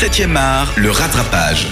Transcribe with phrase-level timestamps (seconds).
[0.00, 1.66] 7e art, le rattrapage.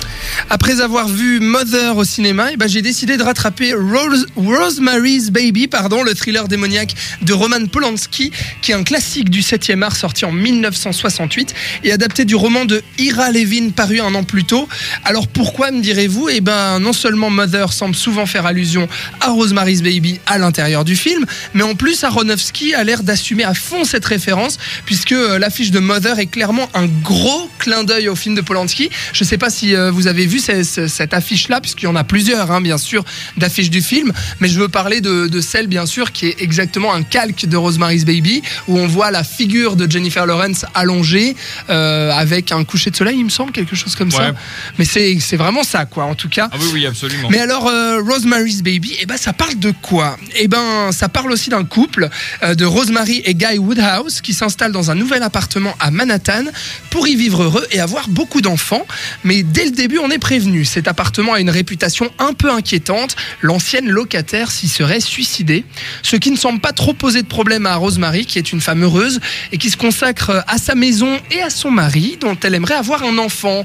[0.50, 5.68] Après avoir vu Mother au cinéma, eh ben, j'ai décidé de rattraper Rose- Rosemary's Baby,
[5.68, 10.24] pardon, le thriller démoniaque de Roman Polanski, qui est un classique du 7e art sorti
[10.24, 11.54] en 1968
[11.84, 14.68] et adapté du roman de Ira Levin paru un an plus tôt.
[15.04, 16.28] Alors pourquoi me direz-vous?
[16.28, 18.88] Eh ben non seulement Mother semble souvent faire allusion
[19.20, 21.24] à Rosemary's Baby à l'intérieur du film,
[21.54, 25.78] mais en plus Aronofsky a l'air d'assumer à fond cette référence puisque euh, l'affiche de
[25.78, 28.90] Mother est clairement un gros clin d'œil au film de Polanski.
[29.12, 31.96] Je sais pas si euh, vous avez vu ce- ce- cette affiche-là, puisqu'il y en
[31.96, 33.04] a plusieurs, hein, bien sûr,
[33.36, 36.92] d'affiches du film, mais je veux parler de, de celle, bien sûr, qui est exactement
[36.92, 41.36] un calque de Rosemary's Baby, où on voit la figure de Jennifer Lawrence allongée
[41.70, 44.32] euh, avec un coucher de soleil, il me semble, quelque chose comme ça.
[44.78, 46.48] Mais c'est vraiment ça, quoi, en tout cas.
[46.52, 47.28] Ah oui, oui, absolument.
[47.30, 50.16] Mais alors, euh, Rosemary's Baby, eh ben, ça parle de quoi?
[50.36, 52.08] Eh ben, ça parle aussi d'un couple
[52.42, 56.44] de Rosemary et Guy Woodhouse qui s'installent dans un nouvel appartement à Manhattan
[56.90, 58.86] pour y vivre heureux et avoir beaucoup d'enfants.
[59.24, 60.64] Mais dès le début, on est prévenu.
[60.64, 63.16] Cet appartement a une réputation un peu inquiétante.
[63.42, 65.64] L'ancienne locataire s'y serait suicidée.
[66.02, 68.82] Ce qui ne semble pas trop poser de problème à Rosemary, qui est une femme
[68.82, 69.20] heureuse
[69.52, 73.02] et qui se consacre à sa maison et à son mari, dont elle aimerait avoir
[73.02, 73.64] un enfant.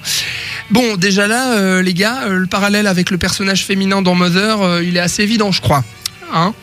[0.70, 4.62] Bon, déjà là, euh, les gars, euh, le parallèle avec le personnage féminin dans Mother,
[4.62, 5.84] euh, il est assez évident, je crois.
[6.34, 6.54] Hein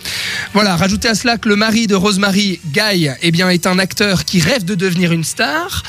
[0.54, 4.24] voilà, rajoutez à cela que le mari de Rosemary, Guy, eh bien, est un acteur
[4.24, 5.82] qui rêve de devenir une star.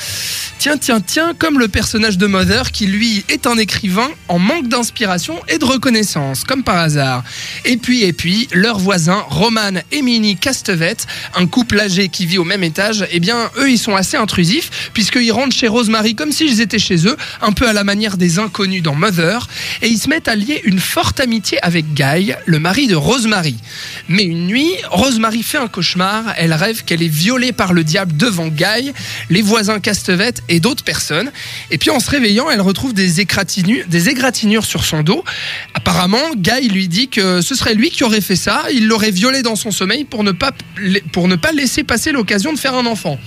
[0.60, 4.68] Tiens, tiens, tiens, comme le personnage de Mother, qui lui est un écrivain en manque
[4.68, 7.24] d'inspiration et de reconnaissance, comme par hasard.
[7.64, 10.98] Et puis, et puis, leurs voisins, Roman et Minnie Castevet,
[11.34, 14.90] un couple âgé qui vit au même étage, eh bien, eux, ils sont assez intrusifs,
[14.92, 18.38] puisqu'ils rentrent chez Rosemary comme s'ils étaient chez eux, un peu à la manière des
[18.38, 19.48] inconnus dans Mother,
[19.80, 23.56] et ils se mettent à lier une forte amitié avec Guy, le mari de Rosemary.
[24.10, 28.14] Mais une nuit, Rosemary fait un cauchemar, elle rêve qu'elle est violée par le diable
[28.14, 28.92] devant Guy,
[29.30, 31.32] les voisins Castevet et d'autres personnes.
[31.70, 35.24] Et puis en se réveillant, elle retrouve des égratignures, sur son dos.
[35.74, 39.42] Apparemment, Guy lui dit que ce serait lui qui aurait fait ça, il l'aurait violée
[39.42, 40.52] dans son sommeil pour ne pas,
[41.12, 43.18] pour ne pas laisser passer l'occasion de faire un enfant.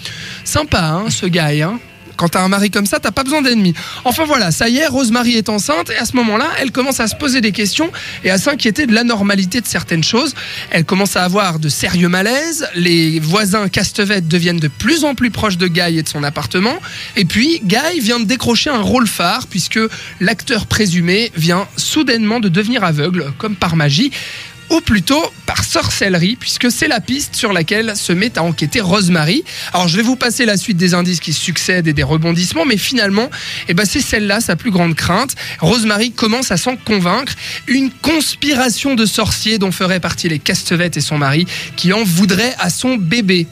[0.43, 1.79] Sympa, hein, ce Guy, hein
[2.23, 3.73] quand t'as un mari comme ça, t'as pas besoin d'ennemis.
[4.05, 7.07] Enfin voilà, ça y est, Rosemary est enceinte et à ce moment-là, elle commence à
[7.07, 7.91] se poser des questions
[8.23, 10.33] et à s'inquiéter de l'anormalité de certaines choses.
[10.69, 12.65] Elle commence à avoir de sérieux malaises.
[12.75, 16.77] Les voisins Castevet deviennent de plus en plus proches de Guy et de son appartement.
[17.17, 19.81] Et puis, Guy vient de décrocher un rôle phare puisque
[20.21, 24.11] l'acteur présumé vient soudainement de devenir aveugle, comme par magie
[24.69, 29.43] ou plutôt par sorcellerie, puisque c'est la piste sur laquelle se met à enquêter Rosemary.
[29.73, 32.77] Alors je vais vous passer la suite des indices qui succèdent et des rebondissements, mais
[32.77, 33.29] finalement,
[33.67, 35.35] eh ben, c'est celle-là sa plus grande crainte.
[35.59, 37.33] Rosemary commence à s'en convaincre.
[37.67, 41.45] Une conspiration de sorciers dont feraient partie les Castevet et son mari,
[41.75, 43.47] qui en voudraient à son bébé.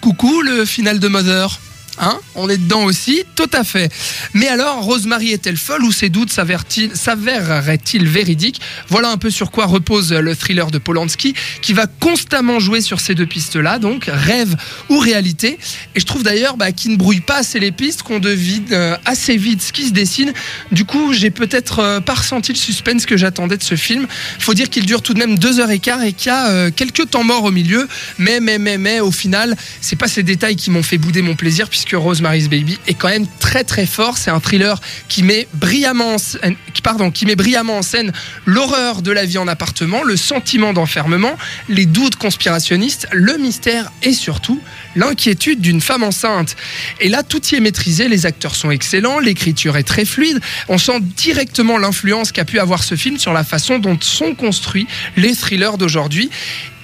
[0.00, 1.58] Coucou le final de Mother
[2.00, 3.92] Hein On est dedans aussi, tout à fait.
[4.34, 9.66] Mais alors, Rosemary est-elle folle ou ses doutes s'avéreraient-ils véridiques Voilà un peu sur quoi
[9.66, 14.56] repose le thriller de Polanski, qui va constamment jouer sur ces deux pistes-là, donc rêve
[14.88, 15.58] ou réalité.
[15.94, 18.96] Et je trouve d'ailleurs bah, qu'il ne brouille pas assez les pistes, qu'on devine euh,
[19.04, 20.32] assez vite ce qui se dessine.
[20.72, 24.06] Du coup, j'ai peut-être euh, pas ressenti le suspense que j'attendais de ce film.
[24.38, 26.48] Faut dire qu'il dure tout de même deux heures et quart et qu'il y a
[26.48, 27.88] euh, quelques temps morts au milieu.
[28.18, 31.34] Mais, mais, mais, mais, au final, c'est pas ces détails qui m'ont fait bouder mon
[31.34, 34.18] plaisir, puisque Rosemary's Baby est quand même très très fort.
[34.18, 38.12] C'est un thriller qui met brillamment en scène, qui, pardon, qui met brillamment en scène
[38.46, 41.36] l'horreur de la vie en appartement, le sentiment d'enfermement,
[41.68, 44.60] les doutes conspirationnistes, le mystère et surtout
[44.98, 46.56] l'inquiétude d'une femme enceinte.
[47.00, 50.78] Et là, tout y est maîtrisé, les acteurs sont excellents, l'écriture est très fluide, on
[50.78, 55.34] sent directement l'influence qu'a pu avoir ce film sur la façon dont sont construits les
[55.34, 56.30] thrillers d'aujourd'hui.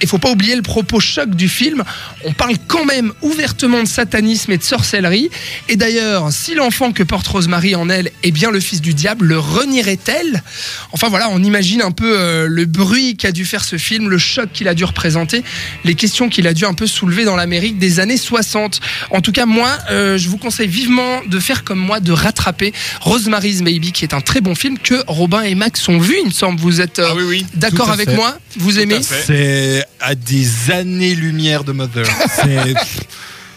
[0.01, 1.83] Et faut pas oublier le propos choc du film.
[2.25, 5.29] On parle quand même ouvertement de satanisme et de sorcellerie.
[5.69, 9.25] Et d'ailleurs, si l'enfant que porte Rosemary en elle est bien le fils du diable,
[9.25, 10.43] le renierait-elle?
[10.91, 14.17] Enfin voilà, on imagine un peu euh, le bruit qu'a dû faire ce film, le
[14.17, 15.43] choc qu'il a dû représenter,
[15.85, 18.79] les questions qu'il a dû un peu soulever dans l'Amérique des années 60.
[19.11, 22.73] En tout cas, moi, euh, je vous conseille vivement de faire comme moi, de rattraper
[23.01, 26.27] Rosemary's Baby, qui est un très bon film que Robin et Max ont vu, il
[26.27, 26.59] me semble.
[26.59, 27.45] Vous êtes euh, Ah oui, oui.
[27.55, 28.15] d'accord avec fait.
[28.15, 28.37] moi?
[28.57, 28.99] Vous aimez?
[29.01, 32.05] C'est à des années-lumière de Mother.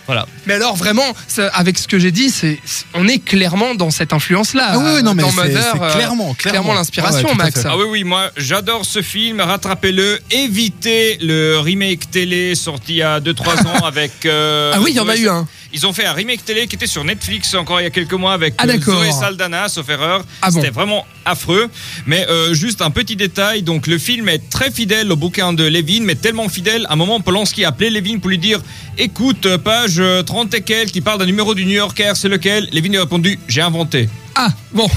[0.08, 0.26] Voilà.
[0.46, 2.58] Mais alors vraiment, ça- avec ce que j'ai dit, c'est,
[2.94, 4.69] on est clairement dans cette influence-là.
[4.72, 6.72] Ah oui, non, mais c'est- euh, clairement, clairement.
[6.75, 7.62] l'inspiration, Ah ouais, Max.
[7.66, 13.02] Ah oui, oui, moi j'adore ce film, rattrapez-le, évitez le remake télé sorti il y
[13.02, 14.12] a 2-3 ans avec.
[14.25, 15.46] euh, Ah oui, il y en a eu un.
[15.75, 18.14] Ils ont fait un remake télé qui était sur Netflix encore il y a quelques
[18.14, 18.81] mois avec Ah, euh.
[18.81, 20.25] Zoé Saldana, sauf erreur.
[20.40, 20.55] Ah bon.
[20.62, 21.69] C'était vraiment affreux.
[22.06, 25.64] Mais euh, juste un petit détail, donc le film est très fidèle au bouquin de
[25.64, 28.60] Levin, mais tellement fidèle, à un moment Polanski a appelé Levin pour lui dire
[28.96, 32.69] Écoute, page euh, 30 et quelques, qui parle d'un numéro du New Yorker, c'est lequel?
[32.73, 34.09] Levin lui a répondu J'ai inventé.
[34.41, 34.89] Ah, bon.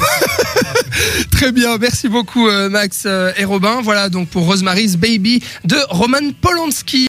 [1.31, 3.81] Très bien, merci beaucoup euh, Max euh, et Robin.
[3.83, 7.00] Voilà donc pour Rosemary's Baby de Roman Polanski.